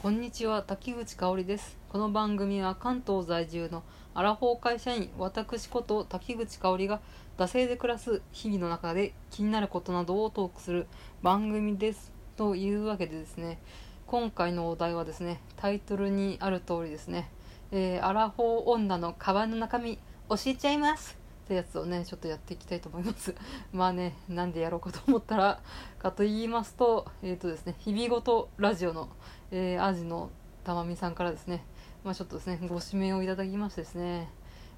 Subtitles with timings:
[0.00, 1.76] こんにちは滝口香織です。
[1.90, 3.82] この番組は関東在住の
[4.14, 7.02] アラフォー会社員私こと滝口香織が
[7.36, 10.86] 惰性で暮らす日々の中で気になることなどをトークする
[11.22, 12.14] 番組です。
[12.38, 13.60] というわけでですね
[14.06, 17.28] 今回のお題はですねタイトルにある通りですね、
[17.70, 19.98] えーアラフォー女のカバンの中身
[20.30, 21.19] 教えちゃいます。
[21.50, 23.34] ってやつをねちょっとやっていきたいと思います。
[23.72, 25.60] まあねなんでやろうかと思ったら
[25.98, 29.08] かと言いますとえっ、とですね日々ごとラジオの
[29.50, 30.30] えー、アジの
[30.62, 31.64] たまみさんからですね、
[32.04, 34.30] まあ、ちょっとですねご指名をいただきましてですね、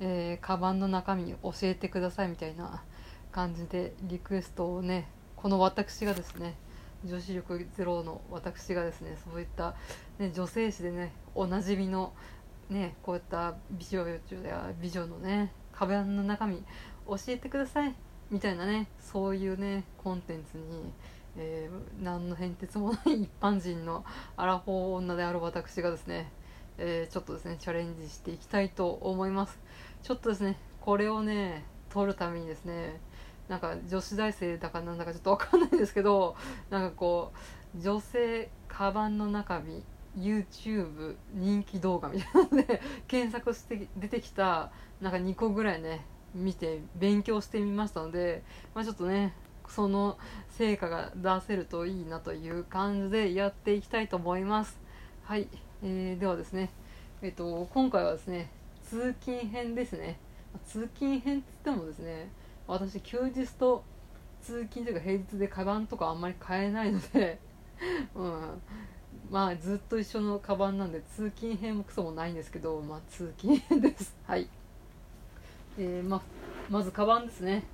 [0.00, 2.82] えー、カバンの中身教えてくださいみたいな
[3.30, 6.54] 感じでリクエストをねこの私がですね
[7.04, 9.74] 女子力ゼロの私がですねそういった、
[10.18, 12.14] ね、女性誌でねおなじみの
[12.70, 16.62] ねこういった美女や美女のねカバンの中身
[17.06, 17.94] 教えてください。
[18.30, 20.92] みたいなねそういうねコンテンツに
[21.36, 24.04] えー、何の変哲もない一般人の
[24.36, 26.30] アラフォー女である私がですね、
[26.78, 29.58] えー、ちょっとですねチャレンジしていきたいと思います。
[30.02, 33.00] ちょっとですねこれをね取るためにですね
[33.48, 36.36] なんか女子大生だかなんだかちょっと分かんないですけど
[36.70, 37.32] なんかこ
[37.76, 39.82] う女性カバンの中身
[40.16, 44.70] YouTube 人気動画みたいなので検索して出てきた
[45.00, 48.42] なんか2個ぐらいね見て勉強してみましたので、
[48.74, 49.34] まあ、ちょっとね
[49.68, 50.18] その
[50.50, 54.78] 成果が出せるといいなという感じでやっていきたいと思います。
[55.24, 55.48] はい、
[55.82, 56.70] えー、ではですね
[57.22, 58.50] えっ、ー、と今回はですね
[58.82, 60.18] 通勤編ですね。
[60.66, 62.28] 通勤編って言ってもですね
[62.66, 63.82] 私休日と
[64.42, 67.38] 通勤というか平日でカバンとかあんまり買えないので
[68.14, 68.62] うん。
[69.30, 74.14] まあずっと一緒のカバンなんで通勤編もクソもないんですけどまあ通勤編です。
[74.26, 74.48] はい。
[75.78, 76.22] えー、ま
[76.70, 77.64] まずカバンですね。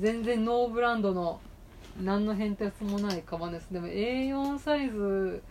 [0.00, 1.40] 全然ノーブランドの
[2.02, 3.72] 何の変哲もないカバンです。
[3.72, 5.42] でも A4 サイズ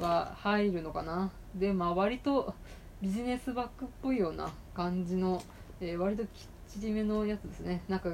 [0.00, 1.30] は入るのかな。
[1.54, 2.54] でまあ割と
[3.00, 5.42] ビジネスバッグっぽいような感じの、
[5.80, 6.30] えー、割ときっ
[6.68, 7.82] ちりめのやつですね。
[7.88, 8.12] なんか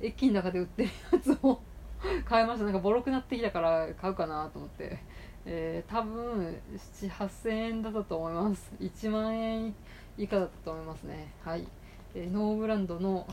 [0.00, 1.60] 駅の中で売ってるやつを
[2.24, 2.64] 買いました。
[2.64, 4.98] なんかボロくなってきたから買うかなと思って、
[5.46, 6.60] えー、多分
[7.00, 8.70] 78000円だったと思います。
[8.80, 9.74] 1万円
[10.18, 11.32] 以下だったと思いますね。
[11.42, 11.66] はい、
[12.14, 13.26] えー、ノーブランドの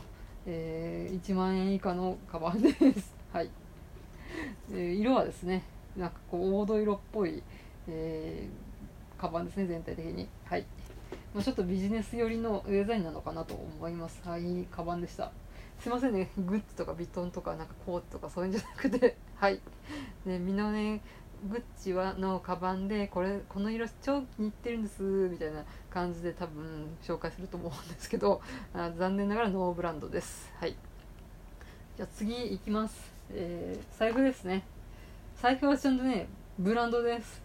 [0.46, 3.14] えー、1万円以下のカバンです。
[3.32, 3.50] はい、
[4.70, 5.62] えー、色はですね
[5.96, 7.42] なんかこう黄土色っぽい、
[7.88, 10.28] えー、カバンですね全体的に。
[10.44, 10.66] はい、
[11.32, 14.20] まあ、ちょっとビジネス寄りのデザインなのかなと思います。
[14.28, 15.32] はいカバンでした。
[15.78, 16.28] すいませんね。
[16.36, 19.16] グッズとかビトンとかなんかコートとかそういうんじゃなくて。
[19.36, 19.60] はい。
[20.26, 21.00] ねみんなね
[21.50, 28.40] グッチはのカバンでこれこの色超気に入ってるんですみたいな感じで多分紹介すると思うんですけど
[28.72, 30.50] あ残念ながらノーブランドです。
[30.58, 30.74] はい。
[31.96, 34.64] じゃあ次いきます、えー、財布ですね。
[35.40, 36.26] 財布はちゃんとね
[36.58, 37.42] ブランドです。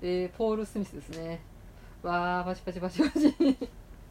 [0.00, 1.40] えー、ポール・スミスですね。
[2.02, 3.34] わーパチパチパチパチ。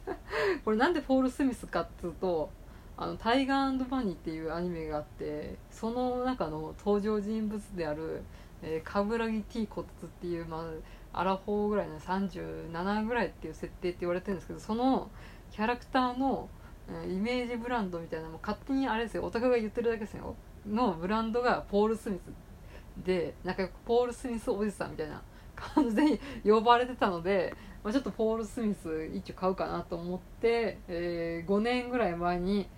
[0.64, 2.50] これなんでポール・スミスかっつうと
[2.96, 8.22] あのタイガーバニーっていうアニメがあってその中の登場人物である
[8.62, 10.68] えー、冠城 T 骨っていう、ま
[11.12, 15.10] あ、アラフォーぐらいの37ぐらいっていう設定って言われてるんですけどその
[15.52, 16.48] キャラクターの、
[16.88, 19.24] えー、イメージブランドみたいなのも勝手にあれですよ。
[19.24, 20.34] オタクが言ってるだけですよ。
[20.66, 25.22] のブランドがポール・スミスでなんかポール・スミスおじさんみたいな
[25.54, 32.68] 感じで呼ばれてたので、まあ、ちょっとポール・スミス一応買うかなと思って、えー、5年ぐらい前に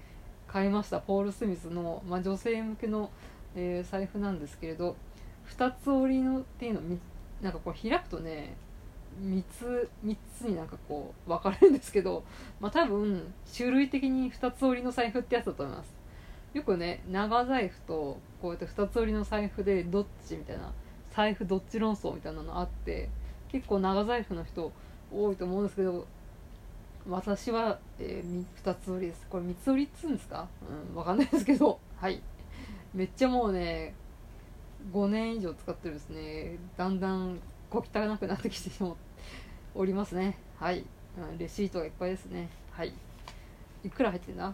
[0.47, 1.01] 買いました。
[1.01, 3.11] ポール・スミスの、まあ、女性向けの、
[3.55, 4.97] えー、財布なんですけれど。
[5.57, 6.81] 2つ折りのっていうの
[7.43, 8.55] なんかこう開くとね
[9.23, 12.23] 3つ3つになんかこう分かれるんですけど
[12.61, 15.95] まあ多分種類的に2つ折りの財布ってやつだと思います。
[16.55, 20.73] よくね長財布とこうやって2つ折りの財布でどっちみたいな
[21.13, 23.09] 財布どっち論争みたいなのあって
[23.49, 24.73] 結構長財布の人
[25.13, 26.07] 多いと思うんですけど
[27.09, 29.27] 私は、えー、2つ折りです。
[29.31, 30.49] これ3つ折りっつうんですか？
[30.89, 32.21] うん分かんないですけどはい。
[32.95, 33.95] めっちゃもうね
[34.93, 36.57] 5年以上使ってるですね。
[36.77, 37.39] だんだん
[37.71, 38.71] 小汚くなってきて
[39.75, 40.37] おりますね。
[40.59, 40.85] はい、
[41.39, 42.49] レシートがいっぱいですね。
[42.73, 42.93] はい。
[43.85, 44.53] いくら入ってんだ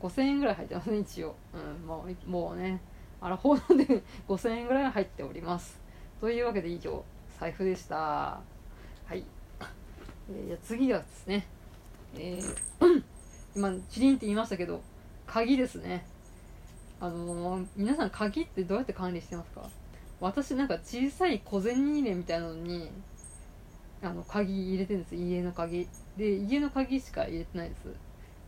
[0.00, 2.80] ？5000円ぐらい入ってますね一応、うん、もうもうね。
[3.20, 5.80] あらほうなんで5000 円ぐらい入っております。
[6.20, 7.04] というわけで以上
[7.38, 7.96] 財布でした。
[7.96, 9.24] はい、
[10.30, 11.46] えー、じゃ次はですね。
[12.14, 13.04] えー、
[13.56, 14.80] 今チリンって言いましたけど
[15.26, 16.04] 鍵ですね。
[17.02, 19.68] あのー、皆さん鍵ってどうやって管理してますか？
[20.20, 22.92] 私なんか小さい小銭入れみたいなのに
[24.00, 25.16] あの鍵入れてるんです。
[25.16, 25.88] 家の鍵。
[26.16, 27.74] で家の鍵しか入れてないで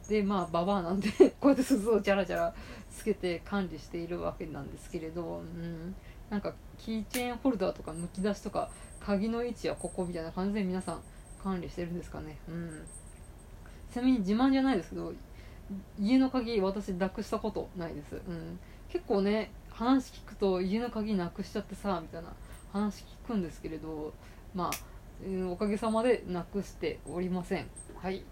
[0.04, 0.08] す。
[0.08, 1.10] でまあババアなんで
[1.40, 2.54] こうやって鈴をジャラジャラ
[2.92, 5.92] つけて管理しているわけなんですけれど、うん、
[6.30, 8.70] なんかキーチェーンホルダーとかむき出しとか
[9.00, 11.00] 鍵の位置はここみたいな感じで皆さん
[11.42, 12.38] 管理してるんですかね。
[12.48, 12.86] うん。
[13.92, 15.12] ちなみに自慢じゃないですけど
[15.98, 18.58] 家の鍵私なくしたことないです、うん、
[18.88, 22.28] 結構ね話聞くと家の鍵なくしちゃってさみたいな。
[22.74, 24.12] 話聞くんですけれど
[24.52, 24.70] まあ、
[25.22, 27.70] えー、おかげさまでなくしておりません。
[28.02, 28.24] はい。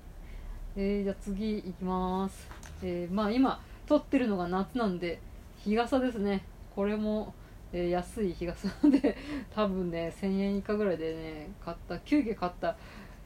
[0.74, 2.48] えー、じゃあ次いきます、
[2.82, 5.20] えー、まあ今撮ってるのが夏なんで
[5.58, 6.44] 日傘ですね。
[6.74, 7.34] これも、
[7.72, 9.16] えー、安い日傘で
[9.54, 12.76] 多分ね1000円以下ぐらいでね買った急遽買った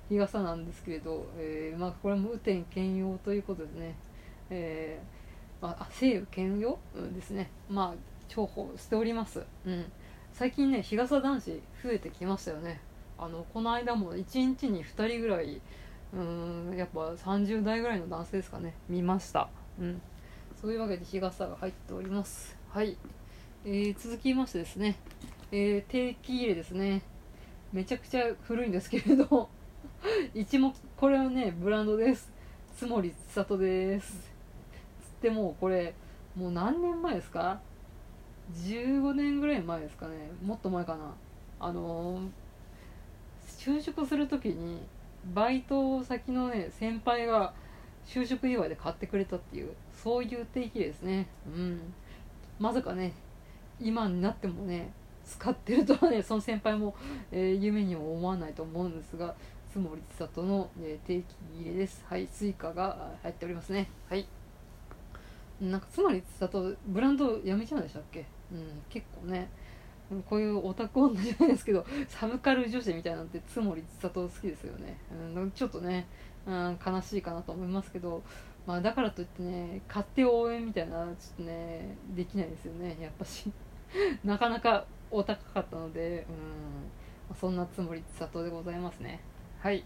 [0.09, 3.95] 日傘なんですけれど、えー、まあ、これも雨天兼用ということでね、
[4.51, 7.51] えー、あ晴雨兼用、うん、ですね。
[7.69, 9.85] まあ重宝しております、うん、
[10.33, 12.81] 最近ね日傘男子増えてきましたよね。
[13.19, 15.61] あのこの間も1日に2人ぐらい
[16.13, 19.49] うんやっぱ30代ぐらいの男性ですかね見ました。
[19.81, 20.01] うん。
[20.61, 22.57] そういうわけで日傘が入っております。
[22.71, 22.97] はい、
[23.65, 24.97] えー、続きましてですね、
[25.53, 27.03] えー、定期入れですね。
[27.73, 29.51] めちゃくちゃ古いんですけれど
[30.35, 32.31] 一目これはねブランドです。
[32.77, 34.13] 津森千里です。
[34.13, 34.19] つっ
[35.23, 35.95] てもうこれ
[36.37, 37.61] もう何年前ですか
[38.55, 40.31] ？15年ぐらい前ですかね。
[40.43, 41.15] もっと前かな。
[41.59, 42.21] あの、
[43.59, 44.83] 就職する時に
[45.35, 47.55] バイト先のね先輩が
[48.07, 51.27] 就職祝いで買ってくれたっていうそういう定期ですね。
[51.47, 51.81] うん。
[52.59, 53.13] まさかね
[53.81, 54.93] 今になってもね
[55.25, 56.95] 使ってるとはねその先輩も、
[57.33, 59.35] えー、夢にも思わないと思うんですが
[59.77, 61.25] 津森千里の、えー、定期
[61.61, 62.03] 入れです。
[62.09, 63.91] はい Suica が入っておりますね。
[64.09, 64.27] はい。
[65.61, 68.25] なんか津森千里ブランドやめちゃうんでしたっけ？
[68.51, 69.51] うん結構ね。
[70.31, 74.97] こういうオタク女じゃないですけどサブカル女子みたいなんて津森千里好きですよね、
[75.35, 76.07] うん、ちょっとね、
[76.47, 78.23] うん、悲しいかなと思いますけど、
[78.69, 81.09] まあ、だからといってね買って応援みたいなちょっ
[81.39, 82.97] とねできないですよね。
[83.01, 83.51] やっぱし。
[84.25, 86.25] なかなかお高かったので、
[87.29, 89.21] うん、そんなつもり千里でございますね
[89.67, 89.83] はい、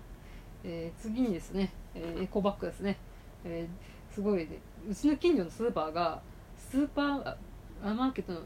[0.63, 2.99] えー、次にですね、えー、エコバッグですね、
[3.47, 6.21] えー、すごい、ね、うちの近所のスーパーが
[6.71, 8.41] スーパーマーケットの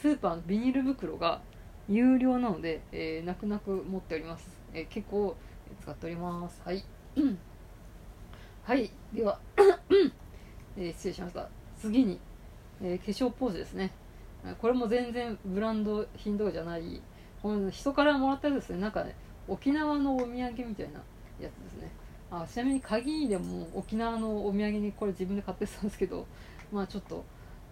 [0.00, 1.42] スーパーのビニール袋が
[1.86, 5.36] 有料なので、えー、泣く泣く持っております、えー、結構
[5.82, 6.62] 使っております。
[6.64, 6.82] はい。
[8.64, 8.90] はい。
[9.12, 9.38] では、
[10.78, 11.46] えー、失礼しました。
[11.78, 12.18] 次に、
[12.80, 13.90] えー、化粧ポーチですね。
[14.62, 17.02] これも全然ブランド品とかじゃない。
[17.70, 18.78] 人からもらったやつですね。
[18.78, 19.14] なんかね
[19.48, 21.00] 沖縄のお土産みたいな
[21.40, 21.90] やつですね。
[22.30, 26.26] あちなみに鍵でも沖縄のお土産にこれ自分で買ってたんですけど
[26.70, 27.24] まあちょっと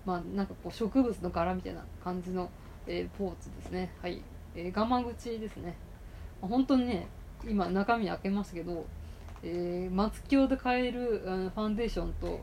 [0.07, 2.49] まあなんかこう植物の柄みたいな感じの、
[2.87, 3.93] えー、ポーチですね。
[4.01, 4.23] はい、
[4.55, 5.77] えー、ガマ口ですね、
[6.41, 7.07] まあ、本当にね
[7.47, 8.87] 今中身開けますけど、
[9.43, 12.41] えー、松清で買えるあのファンデーションと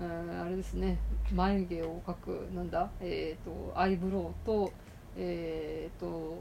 [0.00, 0.98] あれですね。
[1.32, 2.90] 眉毛を描くなんだ？
[3.00, 4.72] えっ、ー、とアイブロウと
[5.16, 6.36] えっ、ー、と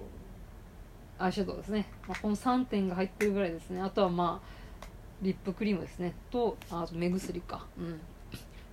[1.19, 3.81] アイシャドウですね、まあ、この3点が入ってるぐらいですね。
[3.81, 4.88] あとはまあ
[5.21, 6.13] リップクリームですね。
[6.31, 7.65] とあと目薬か。
[7.77, 8.00] うん。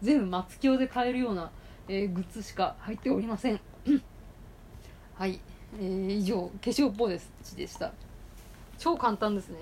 [0.03, 1.51] 全部松清で買えるような
[1.93, 3.61] えー、グッズしか入っておりません。
[5.15, 5.41] はい、
[5.77, 7.93] えー、以上化粧ポーチでした。
[8.79, 9.59] 超簡単ですね。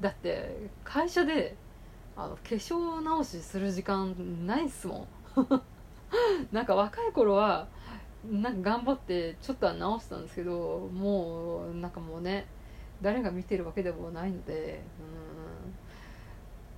[0.00, 1.56] だって会社で
[2.16, 4.14] あの化粧直しする時間
[4.46, 5.60] ないっすもん。
[6.54, 7.66] なんか若い頃は
[8.30, 12.46] なんか頑張ってちょっとは直したんですけどもうなんかもうね
[13.02, 14.82] 誰が見てるわけでもないので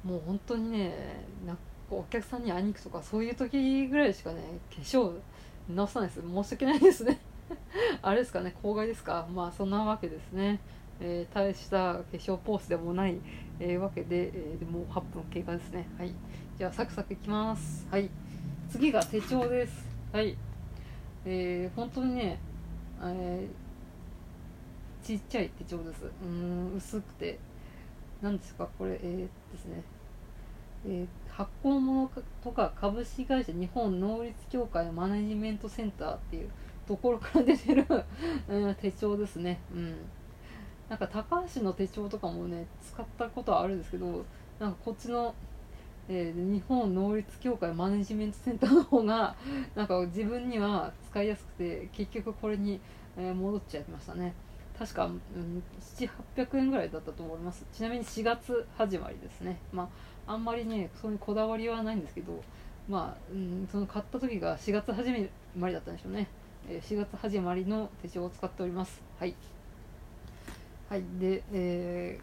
[0.04, 4.42] うんもう本当にねなんかお客さんに会いに行くとかそういう時ぐらいしかね
[4.75, 5.12] 化粧
[5.68, 6.20] 直さないです。
[6.20, 7.18] 申し訳ないですね。
[8.02, 9.26] あれですかね公害ですか。
[9.32, 10.61] まあそんなわけですね、
[11.00, 13.18] えー、大した化粧ポーズでもない、
[13.59, 15.88] えー、わけで、えー、もう8分経過ですね。
[15.99, 16.12] はい。
[16.56, 17.87] じゃあサクサクいきます。
[17.90, 18.11] はい。
[18.70, 19.87] 次が手帳です。
[20.12, 20.37] はい。
[21.26, 22.38] えー、本当にね、
[23.02, 27.38] えー、ちっちゃい手帳ですうん薄くて
[28.23, 29.28] 何ですかこれえー、で
[29.59, 29.83] すね
[30.88, 32.09] えー、発行物
[32.45, 36.50] とか株式会社日本能率協会マネジメントセンターっていう
[36.87, 37.85] ところから出てる
[38.49, 39.59] うん、手帳ですね。
[39.75, 39.97] うん。
[40.88, 44.25] なんか高橋の手帳とかもね、使ったことはあるんですけど、
[44.61, 45.35] なんかこっちの、
[46.08, 49.34] えー、日本能率協会マネジメントセンターの方が、
[49.75, 52.80] なんか自分には使いやすくて、結局これに、
[53.16, 54.34] えー、戻っちゃいましたね。
[54.78, 57.64] 確か、うん、7800円ぐらいだったと思います。
[57.72, 59.58] ちなみに4月始まりですね。
[59.72, 62.42] まああんまりねそこだわりはないんですけど
[62.88, 65.10] まあ、うん、その買った時が4月始
[65.56, 66.28] まりだったんでしょうね、
[66.68, 69.00] えー、4月始まりの手帳を使っております。
[69.18, 69.34] はい。
[70.88, 71.02] はい。
[71.18, 72.18] で、え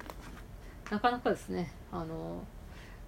[0.85, 2.43] ー、なかなかですねあの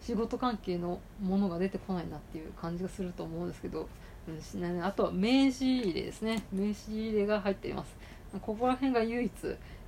[0.05, 3.89] 仕事関係のものが出てこないなっていう感じがすると思うんですけど、
[4.27, 6.43] うん、しないあとは名刺入れですね。
[6.51, 7.95] 名刺入れが入っています。
[8.41, 9.31] ここら辺が唯一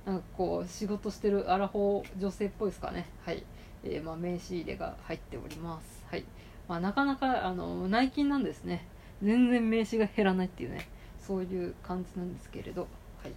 [0.04, 3.06] なんかこう仕事してるアラフォー女性っぽいですかね。
[3.24, 3.44] はい、
[3.84, 6.04] えーまあ、名刺入れが入っております。
[6.10, 6.24] はい、
[6.68, 8.86] まあ、なかなかあの内勤なんですね。
[9.22, 10.88] 全然名刺が減らないっていうね。
[11.20, 12.88] そういう感じなんですけれど。
[13.22, 13.32] はい。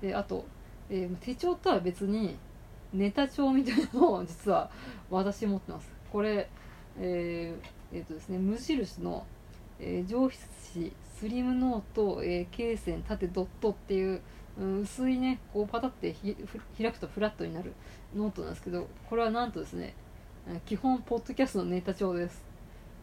[0.00, 0.46] であと、
[0.88, 2.36] えー手帳とは別に
[2.92, 4.70] ネタ帳みたいなのを実は
[5.10, 5.88] 私持ってます。
[6.12, 6.48] これ
[6.98, 9.26] えーえーとですね、無印の、
[9.78, 10.38] えー上筆
[10.74, 14.20] 紙スリムノート、えー、罫線縦ドットっていう、
[14.58, 16.36] うん薄いねこうパタってひ
[16.76, 17.72] 開くとフラットになる
[18.14, 19.94] ノートなんですけどこれはなんとですね
[20.66, 22.42] 基本ポッドキャストのネタ帳です。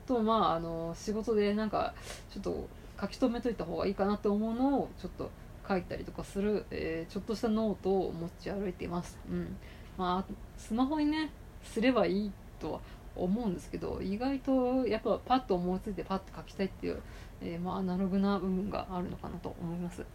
[0.06, 1.94] とまああの仕事でなんか
[2.29, 2.67] ちょっと
[3.00, 5.29] 書き留めといた方がいいかなと思うのをちょっと
[5.67, 9.56] 書いたりとかする、えーちょっとしたノートを持ち歩いています、うん。
[9.98, 11.30] まあ、スマホにね
[11.63, 12.80] すればいいとは
[13.16, 17.01] 思うんですけど意外とやっぱパッと思いついてパッと書きたいっていう、
[17.42, 20.06] えーまあ、アナログな部分があるのかなと思います、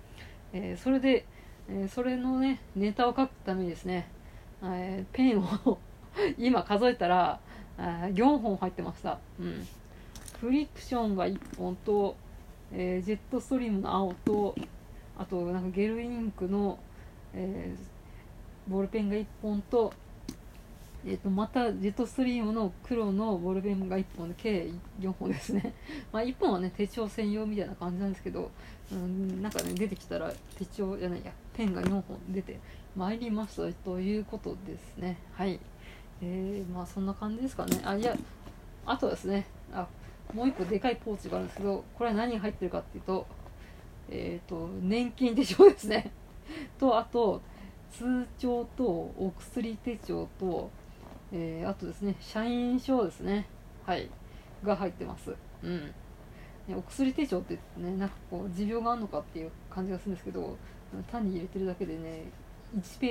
[0.53, 1.27] えーそれで、
[1.69, 4.09] えーそれのねネタを書くためにですね、
[4.63, 5.79] えーペンを
[6.39, 7.41] 今数えたら
[7.79, 9.67] 4本入ってました、うん、
[10.39, 12.17] フリクションが1本と、
[12.71, 14.55] えジェットストリームの青と
[15.19, 16.79] あとなんかゲルインクの、
[17.35, 17.92] えー
[18.69, 19.93] ボールペンが1本と,、
[21.05, 25.75] えー、とまたジェットストリームの黒のボールペンが1本で計4本ですね。
[26.13, 28.51] まあ1本はね手帳専用みたいな感じなんですけど、
[28.93, 32.59] うん、なんかね出てきたら手帳じゃないやペンが4本出て
[32.97, 35.19] まいりましたということですね。
[35.33, 35.59] はい。
[36.21, 37.81] えー、まあそんな感じですかね。
[37.85, 38.17] あいや
[38.87, 39.47] あとですね。
[39.73, 39.87] あ
[40.33, 43.27] もう一個でかいポーチがあるんですけどこれは何が入ってるかっていうと
[44.09, 46.11] えっ、と年金手帳ですね。
[46.79, 47.41] とあと
[47.93, 50.71] 通帳とお薬手帳と、
[51.33, 53.47] えーあとですね社員証ですね。
[53.87, 54.09] はい。
[54.65, 55.35] が入ってます。
[55.63, 55.87] うん。
[56.69, 60.57] ねお薬手帳ってねなんかこう持病があるのかっていう感じがするんですけど
[61.11, 62.25] 単に入れてるだけでね
[62.77, 63.11] 1ページ